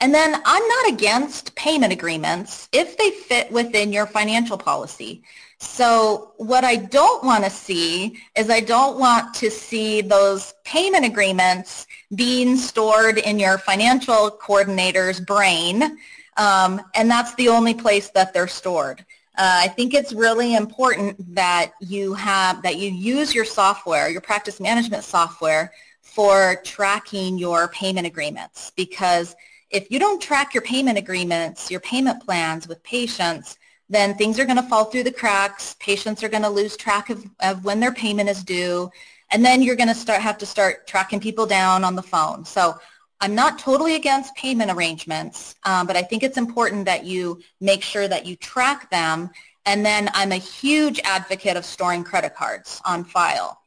And 0.00 0.14
then 0.14 0.40
I'm 0.44 0.68
not 0.68 0.92
against 0.92 1.54
payment 1.54 1.92
agreements 1.92 2.68
if 2.72 2.98
they 2.98 3.10
fit 3.10 3.50
within 3.50 3.92
your 3.92 4.06
financial 4.06 4.58
policy. 4.58 5.24
So 5.60 6.34
what 6.36 6.62
I 6.64 6.76
don't 6.76 7.24
want 7.24 7.42
to 7.44 7.50
see 7.50 8.18
is 8.36 8.48
I 8.48 8.60
don't 8.60 8.98
want 8.98 9.34
to 9.34 9.50
see 9.50 10.00
those 10.00 10.54
payment 10.64 11.04
agreements 11.04 11.86
being 12.14 12.56
stored 12.56 13.18
in 13.18 13.40
your 13.40 13.58
financial 13.58 14.30
coordinator's 14.30 15.20
brain, 15.20 15.98
um, 16.36 16.80
and 16.94 17.10
that's 17.10 17.34
the 17.34 17.48
only 17.48 17.74
place 17.74 18.10
that 18.10 18.32
they're 18.32 18.46
stored. 18.46 19.04
Uh, 19.36 19.62
I 19.62 19.68
think 19.68 19.94
it's 19.94 20.12
really 20.12 20.54
important 20.54 21.34
that 21.34 21.72
you 21.80 22.14
have 22.14 22.62
that 22.62 22.76
you 22.76 22.90
use 22.90 23.34
your 23.34 23.44
software, 23.44 24.08
your 24.08 24.20
practice 24.20 24.60
management 24.60 25.02
software, 25.02 25.72
for 26.02 26.60
tracking 26.64 27.36
your 27.36 27.68
payment 27.68 28.06
agreements 28.06 28.72
because 28.76 29.36
if 29.70 29.90
you 29.90 29.98
don't 29.98 30.20
track 30.22 30.54
your 30.54 30.62
payment 30.62 30.98
agreements, 30.98 31.70
your 31.70 31.80
payment 31.80 32.24
plans 32.24 32.66
with 32.66 32.82
patients, 32.82 33.58
then 33.88 34.14
things 34.14 34.38
are 34.38 34.44
going 34.44 34.56
to 34.56 34.62
fall 34.62 34.84
through 34.84 35.04
the 35.04 35.12
cracks. 35.12 35.76
Patients 35.80 36.22
are 36.22 36.28
going 36.28 36.42
to 36.42 36.48
lose 36.48 36.76
track 36.76 37.10
of, 37.10 37.24
of 37.40 37.64
when 37.64 37.80
their 37.80 37.92
payment 37.92 38.28
is 38.28 38.44
due. 38.44 38.90
And 39.30 39.44
then 39.44 39.62
you're 39.62 39.76
going 39.76 39.88
to 39.88 39.94
start 39.94 40.20
have 40.22 40.38
to 40.38 40.46
start 40.46 40.86
tracking 40.86 41.20
people 41.20 41.46
down 41.46 41.84
on 41.84 41.94
the 41.94 42.02
phone. 42.02 42.44
So 42.44 42.78
I'm 43.20 43.34
not 43.34 43.58
totally 43.58 43.94
against 43.96 44.34
payment 44.36 44.70
arrangements, 44.70 45.56
um, 45.64 45.86
but 45.86 45.96
I 45.96 46.02
think 46.02 46.22
it's 46.22 46.36
important 46.36 46.84
that 46.84 47.04
you 47.04 47.40
make 47.60 47.82
sure 47.82 48.06
that 48.08 48.26
you 48.26 48.36
track 48.36 48.90
them. 48.90 49.30
And 49.66 49.84
then 49.84 50.08
I'm 50.14 50.32
a 50.32 50.36
huge 50.36 51.00
advocate 51.04 51.56
of 51.56 51.64
storing 51.64 52.04
credit 52.04 52.34
cards 52.34 52.80
on 52.84 53.04
file. 53.04 53.60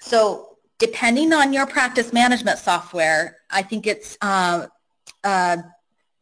So 0.00 0.56
depending 0.78 1.32
on 1.32 1.52
your 1.52 1.66
practice 1.66 2.12
management 2.12 2.58
software, 2.58 3.38
I 3.50 3.62
think 3.62 3.86
it's 3.86 4.18
uh, 4.20 4.66
uh, 5.24 5.58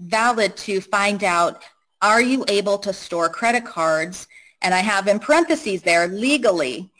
valid 0.01 0.57
to 0.59 0.81
find 0.81 1.25
out, 1.25 1.63
are 2.03 2.21
you 2.21 2.45
able 2.49 2.79
to 2.79 2.93
store 2.93 3.29
credit 3.29 3.65
cards? 3.65 4.29
And 4.63 4.75
I 4.75 4.81
have 4.81 5.09
in 5.09 5.19
parentheses 5.19 5.83
there, 5.83 6.09
legally. 6.09 6.91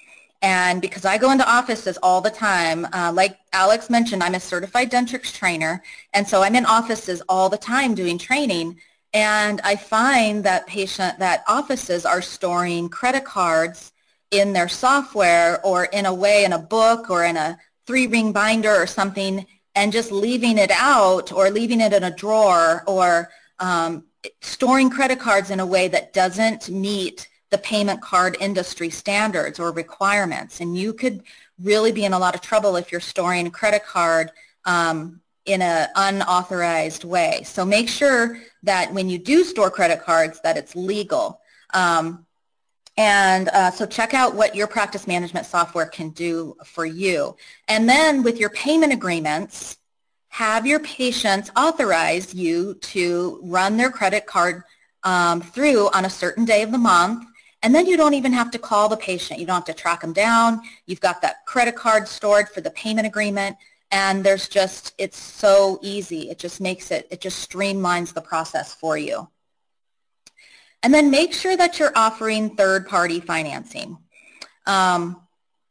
And 0.43 0.81
because 0.81 1.05
I 1.05 1.19
go 1.19 1.31
into 1.31 1.49
offices 1.51 1.99
all 2.03 2.21
the 2.21 2.31
time, 2.31 2.87
uh, 2.93 3.11
like 3.13 3.39
Alex 3.53 3.89
mentioned, 3.91 4.23
I'm 4.23 4.35
a 4.35 4.41
certified 4.41 4.91
Dentrix 4.91 5.33
trainer. 5.33 5.83
And 6.13 6.27
so 6.27 6.43
I'm 6.43 6.55
in 6.55 6.67
offices 6.67 7.23
all 7.29 7.49
the 7.49 7.57
time 7.59 7.95
doing 7.95 8.19
training. 8.19 8.79
And 9.15 9.61
I 9.65 9.77
find 9.77 10.45
that 10.45 10.67
patient, 10.67 11.19
that 11.19 11.43
offices 11.49 12.05
are 12.05 12.21
storing 12.21 12.89
credit 12.89 13.25
cards 13.25 13.93
in 14.31 14.53
their 14.53 14.69
software 14.69 15.65
or 15.65 15.85
in 15.87 16.07
a 16.07 16.15
way 16.15 16.45
in 16.45 16.53
a 16.53 16.59
book 16.59 17.11
or 17.11 17.25
in 17.25 17.37
a 17.37 17.59
three 17.87 18.07
ring 18.07 18.33
binder 18.33 18.75
or 18.75 18.87
something 18.87 19.47
and 19.75 19.93
just 19.93 20.11
leaving 20.11 20.59
it 20.59 20.71
out 20.73 21.33
or 21.33 21.51
leaving 21.51 21.81
it 21.81 21.93
in 21.93 22.05
a 22.05 22.11
drawer 22.15 22.83
or 22.87 23.31
um, 23.59 24.05
storing 24.41 24.91
credit 24.91 25.19
cards 25.19 25.51
in 25.51 25.61
a 25.61 25.67
way 25.67 25.89
that 25.89 26.13
doesn't 26.13 26.69
meet 26.69 27.29
the 27.51 27.59
payment 27.59 28.01
card 28.01 28.37
industry 28.41 28.91
standards 28.91 29.61
or 29.61 29.71
requirements. 29.73 30.61
And 30.61 30.77
you 30.77 30.93
could 30.93 31.23
really 31.61 31.93
be 31.93 32.05
in 32.05 32.13
a 32.13 32.19
lot 32.19 32.35
of 32.35 32.41
trouble 32.41 32.77
if 32.77 32.91
you're 32.91 33.01
storing 33.01 33.47
a 33.47 33.51
credit 33.51 33.85
card 33.85 34.31
um, 34.65 35.21
in 35.45 35.63
an 35.63 35.89
unauthorized 35.95 37.05
way. 37.05 37.43
So 37.45 37.65
make 37.65 37.89
sure 37.89 38.39
that 38.65 38.93
when 38.93 39.09
you 39.09 39.19
do 39.19 39.45
store 39.45 39.71
credit 39.71 40.03
cards 40.03 40.41
that 40.43 40.57
it's 40.57 40.75
legal. 40.75 41.41
Um, 41.73 42.27
and 42.97 43.49
uh, 43.49 43.71
so 43.71 43.87
check 43.87 44.15
out 44.15 44.35
what 44.35 44.55
your 44.55 44.67
practice 44.67 45.07
management 45.07 45.47
software 45.47 45.87
can 45.87 46.11
do 46.11 46.57
for 46.65 46.87
you. 46.87 47.37
And 47.69 47.89
then 47.89 48.23
with 48.23 48.39
your 48.39 48.51
payment 48.51 48.93
agreements, 48.93 49.79
have 50.37 50.67
your 50.67 50.81
patients 50.81 51.51
authorize 51.57 52.35
you 52.35 52.75
to 52.75 53.41
run 53.43 53.79
their 53.79 53.91
credit 53.91 54.27
card 54.27 54.65
um, 55.03 55.41
through 55.41 55.89
on 55.95 56.05
a 56.05 56.11
certain 56.11 56.45
day 56.45 56.61
of 56.61 56.71
the 56.71 56.77
month. 56.77 57.25
And 57.63 57.75
then 57.75 57.87
you 57.87 57.97
don't 57.97 58.13
even 58.13 58.35
have 58.35 58.51
to 58.51 58.59
call 58.59 58.91
the 58.91 58.99
patient. 58.99 59.41
You 59.41 59.47
don't 59.47 59.55
have 59.55 59.75
to 59.75 59.83
track 59.83 60.03
them 60.03 60.13
down. 60.13 60.61
You've 60.85 61.01
got 61.01 61.23
that 61.23 61.47
credit 61.47 61.75
card 61.75 62.07
stored 62.07 62.51
for 62.51 62.61
the 62.61 62.69
payment 62.69 63.07
agreement. 63.07 63.57
And 63.91 64.23
there's 64.23 64.47
just, 64.47 64.93
it's 64.99 65.19
so 65.19 65.79
easy. 65.81 66.29
It 66.29 66.39
just 66.39 66.61
makes 66.61 66.91
it, 66.91 67.09
it 67.11 67.23
just 67.23 67.51
streamlines 67.51 68.13
the 68.13 68.21
process 68.21 68.75
for 68.75 68.99
you. 68.99 69.31
And 70.83 70.93
then 70.93 71.11
make 71.11 71.33
sure 71.33 71.57
that 71.57 71.79
you're 71.79 71.97
offering 71.97 72.57
third-party 72.57 73.21
financing. 73.21 73.97
Um, 74.67 75.23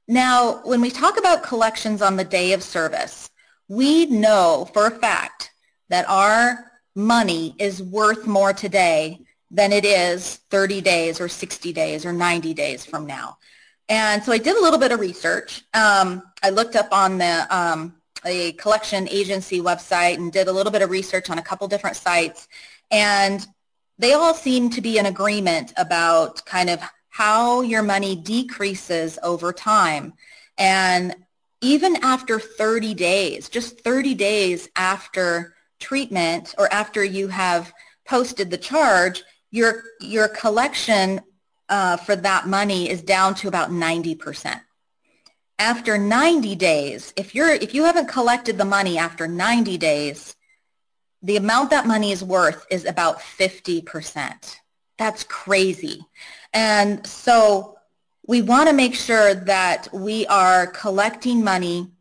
now, 0.07 0.61
when 0.63 0.81
we 0.81 0.89
talk 0.89 1.19
about 1.19 1.43
collections 1.43 2.01
on 2.01 2.15
the 2.15 2.23
day 2.23 2.53
of 2.53 2.63
service, 2.63 3.29
we 3.67 4.05
know 4.05 4.69
for 4.73 4.87
a 4.87 4.91
fact 4.91 5.51
that 5.89 6.07
our 6.09 6.71
money 6.95 7.55
is 7.59 7.81
worth 7.81 8.25
more 8.25 8.53
today 8.53 9.19
than 9.51 9.71
it 9.71 9.85
is 9.85 10.37
30 10.49 10.81
days 10.81 11.19
or 11.19 11.27
60 11.27 11.73
days 11.73 12.05
or 12.05 12.13
90 12.13 12.53
days 12.53 12.85
from 12.85 13.05
now. 13.05 13.37
And 13.87 14.23
so 14.23 14.31
I 14.31 14.37
did 14.37 14.57
a 14.57 14.61
little 14.61 14.79
bit 14.79 14.91
of 14.91 14.99
research. 14.99 15.63
Um, 15.73 16.23
I 16.41 16.49
looked 16.49 16.75
up 16.75 16.87
on 16.91 17.17
the 17.17 17.47
um, 17.55 17.95
a 18.25 18.53
collection 18.53 19.07
agency 19.09 19.61
website 19.61 20.15
and 20.15 20.31
did 20.31 20.47
a 20.47 20.51
little 20.51 20.71
bit 20.71 20.81
of 20.81 20.89
research 20.89 21.29
on 21.29 21.37
a 21.37 21.43
couple 21.43 21.67
different 21.67 21.95
sites. 21.95 22.47
And 22.89 23.45
they 23.97 24.13
all 24.13 24.33
seem 24.33 24.69
to 24.71 24.81
be 24.81 24.97
in 24.97 25.05
agreement 25.05 25.73
about 25.77 26.43
kind 26.45 26.69
of 26.69 26.81
how 27.09 27.61
your 27.61 27.83
money 27.83 28.15
decreases 28.15 29.19
over 29.23 29.53
time. 29.53 30.13
And 30.57 31.15
even 31.65 31.95
after 32.03 32.39
30 32.39 32.93
days, 32.93 33.49
just 33.49 33.81
30 33.81 34.13
days 34.13 34.69
after 34.75 35.55
treatment 35.79 36.53
or 36.59 36.71
after 36.71 37.03
you 37.03 37.27
have 37.27 37.73
posted 38.07 38.51
the 38.51 38.57
charge, 38.57 39.23
your, 39.49 39.81
your 39.99 40.27
collection 40.27 41.21
uh, 41.67 41.97
for 41.97 42.15
that 42.15 42.47
money 42.47 42.87
is 42.87 43.01
down 43.01 43.33
to 43.33 43.47
about 43.47 43.71
90%. 43.71 44.61
After 45.57 45.97
90 45.97 46.55
days, 46.55 47.11
if, 47.15 47.33
you're, 47.33 47.49
if 47.49 47.73
you 47.73 47.85
haven't 47.85 48.09
collected 48.09 48.59
the 48.59 48.65
money 48.65 48.99
after 48.99 49.27
90 49.27 49.79
days, 49.79 50.35
the 51.23 51.37
amount 51.37 51.71
that 51.71 51.87
money 51.87 52.11
is 52.11 52.23
worth 52.23 52.63
is 52.69 52.85
about 52.85 53.17
50%. 53.17 54.55
That's 54.99 55.23
crazy. 55.23 56.05
And 56.53 57.07
so 57.07 57.74
we 58.27 58.41
want 58.41 58.69
to 58.69 58.75
make 58.75 58.95
sure 58.95 59.33
that 59.33 59.87
we 59.93 60.25
are 60.27 60.67
collecting 60.67 61.43
money 61.43 61.91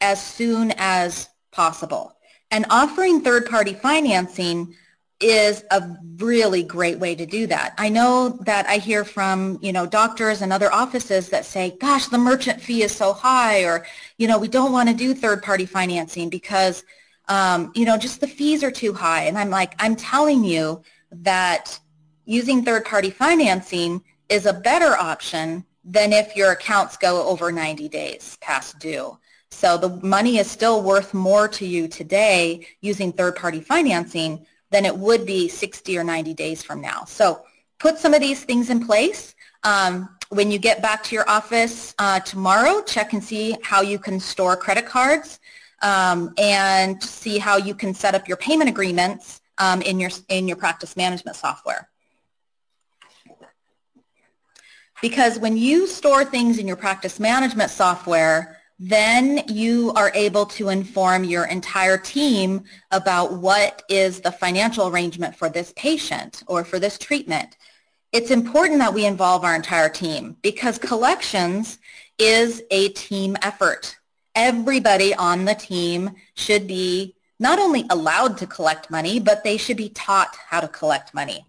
as 0.00 0.22
soon 0.22 0.72
as 0.76 1.28
possible. 1.52 2.16
And 2.50 2.66
offering 2.70 3.20
third-party 3.20 3.74
financing 3.74 4.74
is 5.20 5.64
a 5.70 5.96
really 6.16 6.62
great 6.62 6.98
way 6.98 7.14
to 7.14 7.24
do 7.24 7.46
that. 7.46 7.74
I 7.78 7.88
know 7.88 8.38
that 8.44 8.66
I 8.66 8.76
hear 8.76 9.04
from, 9.04 9.58
you 9.62 9.72
know, 9.72 9.86
doctors 9.86 10.42
and 10.42 10.52
other 10.52 10.70
offices 10.72 11.30
that 11.30 11.46
say, 11.46 11.76
gosh, 11.80 12.06
the 12.06 12.18
merchant 12.18 12.60
fee 12.60 12.82
is 12.82 12.94
so 12.94 13.14
high 13.14 13.64
or, 13.64 13.86
you 14.18 14.28
know, 14.28 14.38
we 14.38 14.48
don't 14.48 14.72
want 14.72 14.90
to 14.90 14.94
do 14.94 15.14
third-party 15.14 15.66
financing 15.66 16.28
because, 16.28 16.84
um, 17.28 17.72
you 17.74 17.86
know, 17.86 17.96
just 17.96 18.20
the 18.20 18.26
fees 18.26 18.62
are 18.62 18.70
too 18.70 18.92
high. 18.92 19.22
And 19.22 19.38
I'm 19.38 19.50
like, 19.50 19.74
I'm 19.78 19.96
telling 19.96 20.44
you 20.44 20.82
that 21.10 21.80
using 22.26 22.62
third-party 22.62 23.10
financing 23.10 24.02
is 24.28 24.46
a 24.46 24.52
better 24.52 24.96
option 24.96 25.64
than 25.84 26.12
if 26.12 26.34
your 26.36 26.52
accounts 26.52 26.96
go 26.96 27.26
over 27.26 27.52
90 27.52 27.88
days 27.88 28.36
past 28.40 28.78
due. 28.78 29.16
So 29.50 29.78
the 29.78 29.88
money 30.06 30.38
is 30.38 30.50
still 30.50 30.82
worth 30.82 31.14
more 31.14 31.48
to 31.48 31.66
you 31.66 31.88
today 31.88 32.66
using 32.80 33.12
third-party 33.12 33.60
financing 33.60 34.44
than 34.70 34.84
it 34.84 34.96
would 34.96 35.24
be 35.24 35.48
60 35.48 35.96
or 35.96 36.04
90 36.04 36.34
days 36.34 36.62
from 36.62 36.80
now. 36.80 37.04
So 37.04 37.42
put 37.78 37.98
some 37.98 38.14
of 38.14 38.20
these 38.20 38.42
things 38.42 38.68
in 38.70 38.84
place. 38.84 39.34
Um, 39.62 40.08
when 40.30 40.50
you 40.50 40.58
get 40.58 40.82
back 40.82 41.04
to 41.04 41.14
your 41.14 41.28
office 41.28 41.94
uh, 41.98 42.20
tomorrow, 42.20 42.82
check 42.82 43.12
and 43.12 43.22
see 43.22 43.56
how 43.62 43.80
you 43.80 43.98
can 43.98 44.18
store 44.18 44.56
credit 44.56 44.86
cards 44.86 45.38
um, 45.82 46.34
and 46.36 47.00
see 47.02 47.38
how 47.38 47.56
you 47.56 47.74
can 47.74 47.94
set 47.94 48.14
up 48.14 48.26
your 48.26 48.36
payment 48.36 48.68
agreements 48.68 49.40
um, 49.58 49.80
in, 49.82 50.00
your, 50.00 50.10
in 50.28 50.48
your 50.48 50.56
practice 50.56 50.96
management 50.96 51.36
software. 51.36 51.88
Because 55.02 55.38
when 55.38 55.56
you 55.56 55.86
store 55.86 56.24
things 56.24 56.58
in 56.58 56.66
your 56.66 56.76
practice 56.76 57.20
management 57.20 57.70
software, 57.70 58.58
then 58.78 59.42
you 59.48 59.92
are 59.96 60.12
able 60.14 60.44
to 60.46 60.68
inform 60.68 61.24
your 61.24 61.46
entire 61.46 61.96
team 61.96 62.64
about 62.90 63.32
what 63.32 63.82
is 63.88 64.20
the 64.20 64.32
financial 64.32 64.88
arrangement 64.88 65.34
for 65.34 65.48
this 65.48 65.72
patient 65.76 66.42
or 66.46 66.64
for 66.64 66.78
this 66.78 66.98
treatment. 66.98 67.56
It's 68.12 68.30
important 68.30 68.78
that 68.80 68.94
we 68.94 69.06
involve 69.06 69.44
our 69.44 69.54
entire 69.54 69.88
team 69.88 70.36
because 70.42 70.78
collections 70.78 71.78
is 72.18 72.62
a 72.70 72.90
team 72.90 73.36
effort. 73.42 73.96
Everybody 74.34 75.14
on 75.14 75.44
the 75.44 75.54
team 75.54 76.10
should 76.34 76.66
be 76.66 77.14
not 77.38 77.58
only 77.58 77.84
allowed 77.90 78.38
to 78.38 78.46
collect 78.46 78.90
money, 78.90 79.20
but 79.20 79.44
they 79.44 79.56
should 79.56 79.76
be 79.76 79.90
taught 79.90 80.34
how 80.48 80.60
to 80.60 80.68
collect 80.68 81.14
money. 81.14 81.46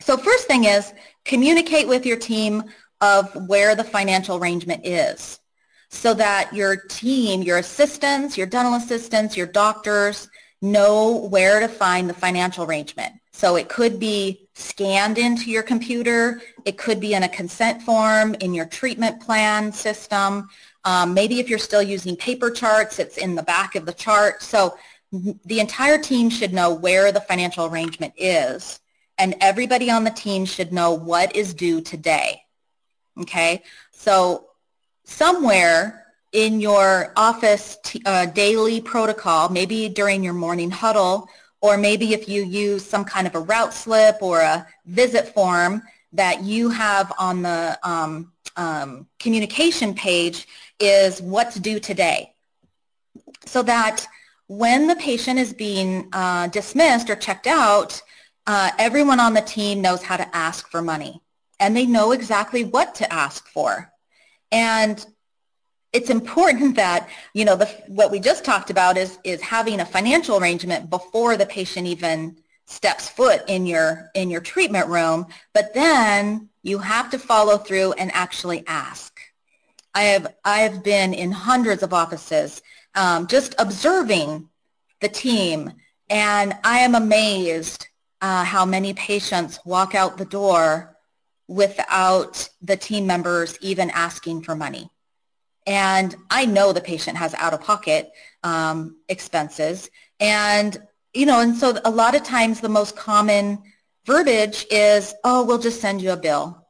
So 0.00 0.16
first 0.16 0.46
thing 0.46 0.64
is 0.64 0.92
communicate 1.24 1.88
with 1.88 2.06
your 2.06 2.16
team 2.16 2.64
of 3.00 3.48
where 3.48 3.74
the 3.74 3.84
financial 3.84 4.36
arrangement 4.36 4.86
is 4.86 5.40
so 5.88 6.14
that 6.14 6.52
your 6.52 6.76
team, 6.76 7.42
your 7.42 7.58
assistants, 7.58 8.36
your 8.36 8.46
dental 8.46 8.74
assistants, 8.74 9.36
your 9.36 9.46
doctors 9.46 10.28
know 10.62 11.28
where 11.28 11.60
to 11.60 11.68
find 11.68 12.08
the 12.08 12.14
financial 12.14 12.64
arrangement. 12.64 13.14
So 13.32 13.56
it 13.56 13.68
could 13.68 14.00
be 14.00 14.48
scanned 14.54 15.18
into 15.18 15.50
your 15.50 15.62
computer. 15.62 16.40
It 16.64 16.78
could 16.78 17.00
be 17.00 17.14
in 17.14 17.22
a 17.22 17.28
consent 17.28 17.82
form 17.82 18.34
in 18.40 18.54
your 18.54 18.64
treatment 18.64 19.20
plan 19.20 19.72
system. 19.72 20.48
Um, 20.84 21.12
maybe 21.12 21.40
if 21.40 21.50
you're 21.50 21.58
still 21.58 21.82
using 21.82 22.16
paper 22.16 22.50
charts, 22.50 22.98
it's 22.98 23.18
in 23.18 23.34
the 23.34 23.42
back 23.42 23.74
of 23.74 23.84
the 23.84 23.92
chart. 23.92 24.42
So 24.42 24.78
the 25.12 25.60
entire 25.60 25.98
team 25.98 26.30
should 26.30 26.52
know 26.52 26.72
where 26.72 27.12
the 27.12 27.20
financial 27.20 27.66
arrangement 27.66 28.14
is 28.16 28.80
and 29.18 29.34
everybody 29.40 29.90
on 29.90 30.04
the 30.04 30.10
team 30.10 30.44
should 30.44 30.72
know 30.72 30.92
what 30.92 31.34
is 31.34 31.54
due 31.54 31.80
today. 31.80 32.42
Okay, 33.20 33.62
so 33.92 34.48
somewhere 35.04 36.06
in 36.32 36.60
your 36.60 37.12
office 37.16 37.78
uh, 38.04 38.26
daily 38.26 38.80
protocol, 38.80 39.48
maybe 39.48 39.88
during 39.88 40.22
your 40.22 40.34
morning 40.34 40.70
huddle, 40.70 41.28
or 41.62 41.78
maybe 41.78 42.12
if 42.12 42.28
you 42.28 42.44
use 42.44 42.84
some 42.84 43.04
kind 43.04 43.26
of 43.26 43.34
a 43.34 43.40
route 43.40 43.72
slip 43.72 44.20
or 44.20 44.40
a 44.40 44.66
visit 44.84 45.28
form 45.28 45.82
that 46.12 46.42
you 46.42 46.68
have 46.68 47.12
on 47.18 47.42
the 47.42 47.78
um, 47.82 48.32
um, 48.56 49.06
communication 49.18 49.94
page 49.94 50.46
is 50.78 51.22
what's 51.22 51.56
due 51.56 51.80
today. 51.80 52.34
So 53.46 53.62
that 53.62 54.06
when 54.48 54.86
the 54.86 54.96
patient 54.96 55.38
is 55.38 55.52
being 55.52 56.08
uh, 56.12 56.48
dismissed 56.48 57.10
or 57.10 57.16
checked 57.16 57.46
out, 57.46 58.02
uh, 58.46 58.70
everyone 58.78 59.20
on 59.20 59.34
the 59.34 59.40
team 59.40 59.80
knows 59.80 60.02
how 60.02 60.16
to 60.16 60.36
ask 60.36 60.68
for 60.70 60.80
money 60.80 61.20
and 61.58 61.76
they 61.76 61.86
know 61.86 62.12
exactly 62.12 62.64
what 62.64 62.94
to 62.96 63.12
ask 63.12 63.46
for. 63.48 63.90
And 64.52 65.04
it's 65.92 66.10
important 66.10 66.76
that, 66.76 67.08
you 67.34 67.44
know, 67.44 67.56
the, 67.56 67.66
what 67.88 68.10
we 68.10 68.20
just 68.20 68.44
talked 68.44 68.70
about 68.70 68.96
is, 68.96 69.18
is 69.24 69.40
having 69.40 69.80
a 69.80 69.86
financial 69.86 70.38
arrangement 70.38 70.90
before 70.90 71.36
the 71.36 71.46
patient 71.46 71.86
even 71.86 72.36
steps 72.66 73.08
foot 73.08 73.42
in 73.48 73.64
your, 73.64 74.10
in 74.14 74.28
your 74.28 74.40
treatment 74.40 74.88
room, 74.88 75.26
but 75.54 75.72
then 75.72 76.48
you 76.62 76.78
have 76.78 77.10
to 77.10 77.18
follow 77.18 77.56
through 77.56 77.92
and 77.92 78.10
actually 78.12 78.64
ask. 78.66 79.20
I 79.94 80.02
have, 80.02 80.34
I 80.44 80.58
have 80.60 80.82
been 80.82 81.14
in 81.14 81.30
hundreds 81.30 81.82
of 81.82 81.94
offices 81.94 82.60
um, 82.96 83.28
just 83.28 83.54
observing 83.58 84.48
the 85.00 85.08
team, 85.08 85.72
and 86.10 86.54
I 86.64 86.80
am 86.80 86.94
amazed 86.94 87.86
uh, 88.20 88.44
how 88.44 88.64
many 88.64 88.94
patients 88.94 89.58
walk 89.64 89.94
out 89.94 90.18
the 90.18 90.24
door 90.24 90.96
without 91.48 92.48
the 92.60 92.76
team 92.76 93.06
members 93.06 93.58
even 93.60 93.90
asking 93.90 94.42
for 94.42 94.54
money. 94.54 94.90
And 95.66 96.14
I 96.30 96.46
know 96.46 96.72
the 96.72 96.80
patient 96.80 97.16
has 97.16 97.34
out-of-pocket 97.34 98.12
um, 98.42 98.96
expenses. 99.08 99.90
And, 100.20 100.76
you 101.12 101.26
know, 101.26 101.40
and 101.40 101.56
so 101.56 101.78
a 101.84 101.90
lot 101.90 102.14
of 102.14 102.22
times 102.22 102.60
the 102.60 102.68
most 102.68 102.96
common 102.96 103.62
verbiage 104.04 104.66
is, 104.70 105.14
oh, 105.24 105.44
we'll 105.44 105.58
just 105.58 105.80
send 105.80 106.00
you 106.00 106.12
a 106.12 106.16
bill. 106.16 106.64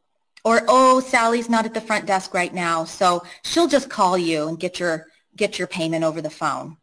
Or, 0.44 0.62
oh, 0.68 1.00
Sally's 1.00 1.50
not 1.50 1.66
at 1.66 1.74
the 1.74 1.80
front 1.80 2.06
desk 2.06 2.32
right 2.32 2.54
now, 2.54 2.84
so 2.84 3.24
she'll 3.44 3.68
just 3.68 3.90
call 3.90 4.16
you 4.16 4.48
and 4.48 4.58
get 4.58 4.78
your, 4.78 5.06
get 5.36 5.58
your 5.58 5.68
payment 5.68 6.04
over 6.04 6.22
the 6.22 6.30
phone. 6.30 6.76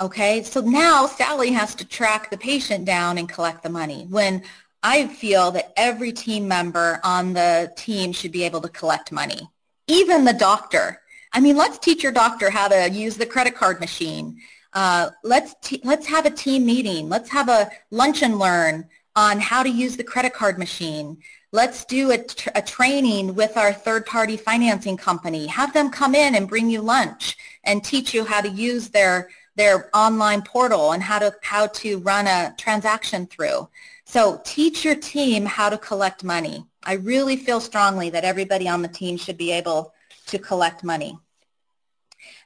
Okay, 0.00 0.42
so 0.42 0.62
now 0.62 1.06
Sally 1.06 1.50
has 1.52 1.74
to 1.74 1.84
track 1.84 2.30
the 2.30 2.38
patient 2.38 2.86
down 2.86 3.18
and 3.18 3.28
collect 3.28 3.62
the 3.62 3.68
money 3.68 4.06
when 4.08 4.42
I 4.82 5.06
feel 5.06 5.50
that 5.50 5.74
every 5.76 6.10
team 6.10 6.48
member 6.48 7.00
on 7.04 7.34
the 7.34 7.70
team 7.76 8.12
should 8.12 8.32
be 8.32 8.44
able 8.44 8.62
to 8.62 8.70
collect 8.70 9.12
money, 9.12 9.50
even 9.88 10.24
the 10.24 10.32
doctor. 10.32 11.02
I 11.34 11.40
mean, 11.40 11.54
let's 11.54 11.78
teach 11.78 12.02
your 12.02 12.12
doctor 12.12 12.48
how 12.48 12.68
to 12.68 12.88
use 12.88 13.18
the 13.18 13.26
credit 13.26 13.54
card 13.54 13.78
machine. 13.78 14.38
Uh, 14.72 15.10
let's, 15.22 15.54
let's 15.84 16.06
have 16.06 16.24
a 16.24 16.30
team 16.30 16.64
meeting. 16.64 17.10
Let's 17.10 17.28
have 17.28 17.50
a 17.50 17.70
lunch 17.90 18.22
and 18.22 18.38
learn 18.38 18.88
on 19.16 19.38
how 19.38 19.62
to 19.62 19.68
use 19.68 19.98
the 19.98 20.04
credit 20.04 20.32
card 20.32 20.58
machine. 20.58 21.18
Let's 21.52 21.84
do 21.84 22.12
a, 22.12 22.24
a 22.54 22.62
training 22.62 23.34
with 23.34 23.58
our 23.58 23.72
third-party 23.72 24.38
financing 24.38 24.96
company. 24.96 25.46
Have 25.48 25.74
them 25.74 25.90
come 25.90 26.14
in 26.14 26.36
and 26.36 26.48
bring 26.48 26.70
you 26.70 26.80
lunch 26.80 27.36
and 27.64 27.84
teach 27.84 28.14
you 28.14 28.24
how 28.24 28.40
to 28.40 28.48
use 28.48 28.88
their 28.88 29.28
their 29.60 29.94
online 29.94 30.40
portal 30.40 30.92
and 30.92 31.02
how 31.02 31.18
to, 31.18 31.34
how 31.42 31.66
to 31.66 31.98
run 31.98 32.26
a 32.26 32.54
transaction 32.56 33.26
through. 33.26 33.68
So 34.06 34.40
teach 34.42 34.86
your 34.86 34.94
team 34.94 35.44
how 35.44 35.68
to 35.68 35.76
collect 35.76 36.24
money. 36.24 36.64
I 36.82 36.94
really 36.94 37.36
feel 37.36 37.60
strongly 37.60 38.08
that 38.08 38.24
everybody 38.24 38.66
on 38.70 38.80
the 38.80 38.88
team 38.88 39.18
should 39.18 39.36
be 39.36 39.52
able 39.52 39.92
to 40.28 40.38
collect 40.38 40.82
money. 40.82 41.18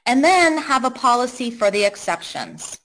And 0.05 0.25
then 0.25 0.57
have 0.57 0.83
a 0.83 0.91
policy 0.91 1.51
for 1.51 1.71
the 1.71 1.85
exceptions. 1.85 2.79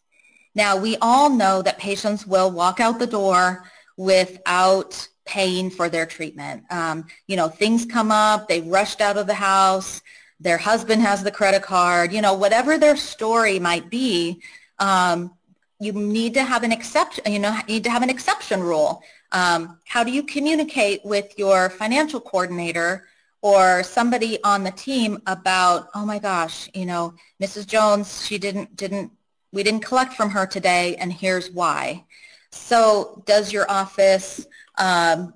Now, 0.55 0.77
we 0.77 0.97
all 1.03 1.29
know 1.29 1.61
that 1.63 1.79
patients 1.79 2.25
will 2.25 2.53
walk 2.53 2.79
out 2.79 3.01
the 3.01 3.09
door 3.09 3.65
without 3.97 5.09
paying 5.25 5.71
for 5.71 5.89
their 5.89 6.07
treatment. 6.07 6.63
Um, 6.71 7.07
you 7.27 7.35
know, 7.35 7.49
things 7.49 7.85
come 7.85 8.13
up, 8.13 8.47
they 8.47 8.61
rushed 8.61 9.01
out 9.01 9.19
of 9.19 9.27
the 9.27 9.35
house, 9.35 10.03
their 10.41 10.59
husband 10.59 11.03
has 11.03 11.23
the 11.23 11.31
credit 11.31 11.63
card, 11.63 12.13
you 12.13 12.23
know, 12.23 12.35
whatever 12.35 12.79
their 12.79 12.97
story 12.97 13.59
might 13.59 13.91
be, 13.91 14.41
um, 14.79 15.33
you 15.79 15.93
need 15.93 16.35
to 16.35 16.43
have 16.43 16.63
an 16.63 16.73
exception, 16.73 17.31
you 17.31 17.39
know, 17.39 17.59
need 17.69 17.85
to 17.85 17.91
have 17.91 18.03
an 18.03 18.11
exception 18.11 18.61
rule. 18.61 19.03
Um, 19.33 19.79
how 19.87 20.03
do 20.03 20.11
you 20.11 20.23
communicate 20.23 21.01
with 21.05 21.39
your 21.39 21.71
financial 21.71 22.21
coordinator 22.21 23.07
or 23.43 23.83
somebody 23.83 24.43
on 24.45 24.65
the 24.65 24.71
team 24.71 25.23
about, 25.27 25.89
oh 25.95 26.05
my 26.05 26.19
gosh, 26.19 26.69
you 26.75 26.85
know, 26.85 27.15
Mrs. 27.41 27.67
Jones, 27.67 28.27
she 28.27 28.39
didn't, 28.39 28.77
didn't, 28.77 29.11
we 29.53 29.63
didn't 29.63 29.85
collect 29.85 30.15
from 30.15 30.31
her 30.31 30.47
today 30.47 30.97
and 30.97 31.13
here's 31.13 31.51
why. 31.51 32.05
So 32.51 33.23
does 33.27 33.53
your 33.53 33.71
office 33.71 34.47
um, 34.77 35.35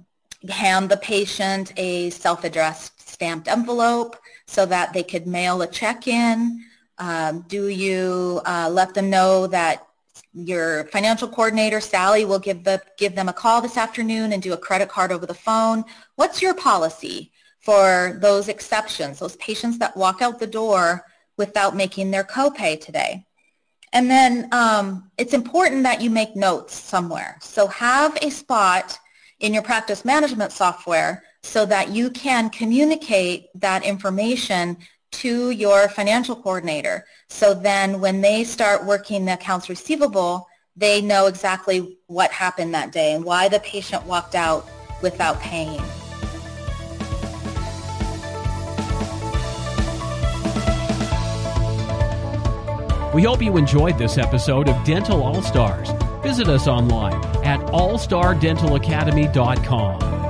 hand 0.48 0.90
the 0.90 0.96
patient 0.96 1.72
a 1.76 2.10
self-addressed 2.10 3.08
stamped 3.08 3.48
envelope? 3.48 4.16
So 4.46 4.66
that 4.66 4.92
they 4.92 5.02
could 5.02 5.26
mail 5.26 5.62
a 5.62 5.66
check 5.66 6.06
in? 6.06 6.64
Um, 6.98 7.44
do 7.48 7.68
you 7.68 8.40
uh, 8.44 8.70
let 8.72 8.94
them 8.94 9.10
know 9.10 9.46
that 9.48 9.86
your 10.32 10.84
financial 10.86 11.28
coordinator, 11.28 11.80
Sally, 11.80 12.24
will 12.24 12.38
give, 12.38 12.64
the, 12.64 12.80
give 12.98 13.14
them 13.14 13.28
a 13.28 13.32
call 13.32 13.60
this 13.60 13.76
afternoon 13.76 14.32
and 14.32 14.42
do 14.42 14.52
a 14.52 14.58
credit 14.58 14.88
card 14.88 15.12
over 15.12 15.26
the 15.26 15.34
phone? 15.34 15.84
What's 16.16 16.42
your 16.42 16.54
policy 16.54 17.32
for 17.60 18.18
those 18.20 18.48
exceptions, 18.48 19.18
those 19.18 19.36
patients 19.36 19.78
that 19.78 19.96
walk 19.96 20.22
out 20.22 20.38
the 20.38 20.46
door 20.46 21.04
without 21.36 21.76
making 21.76 22.10
their 22.10 22.24
copay 22.24 22.80
today? 22.80 23.24
And 23.92 24.10
then 24.10 24.48
um, 24.52 25.10
it's 25.18 25.34
important 25.34 25.84
that 25.84 26.00
you 26.00 26.10
make 26.10 26.34
notes 26.34 26.74
somewhere. 26.74 27.38
So 27.40 27.68
have 27.68 28.16
a 28.20 28.30
spot 28.30 28.98
in 29.38 29.54
your 29.54 29.62
practice 29.62 30.04
management 30.04 30.50
software 30.50 31.22
so 31.44 31.64
that 31.66 31.90
you 31.90 32.10
can 32.10 32.48
communicate 32.48 33.48
that 33.54 33.84
information 33.84 34.78
to 35.12 35.50
your 35.50 35.88
financial 35.88 36.34
coordinator. 36.34 37.04
So 37.28 37.52
then 37.52 38.00
when 38.00 38.22
they 38.22 38.44
start 38.44 38.86
working 38.86 39.26
the 39.26 39.34
accounts 39.34 39.68
receivable, 39.68 40.48
they 40.74 41.02
know 41.02 41.26
exactly 41.26 41.98
what 42.06 42.30
happened 42.32 42.72
that 42.74 42.92
day 42.92 43.12
and 43.12 43.24
why 43.24 43.48
the 43.48 43.60
patient 43.60 44.06
walked 44.06 44.34
out 44.34 44.66
without 45.02 45.38
paying. 45.38 45.82
We 53.12 53.22
hope 53.22 53.42
you 53.42 53.58
enjoyed 53.58 53.98
this 53.98 54.16
episode 54.18 54.68
of 54.68 54.84
Dental 54.84 55.22
All 55.22 55.40
Stars. 55.42 55.90
Visit 56.22 56.48
us 56.48 56.66
online 56.66 57.22
at 57.44 57.60
allstardentalacademy.com. 57.66 60.23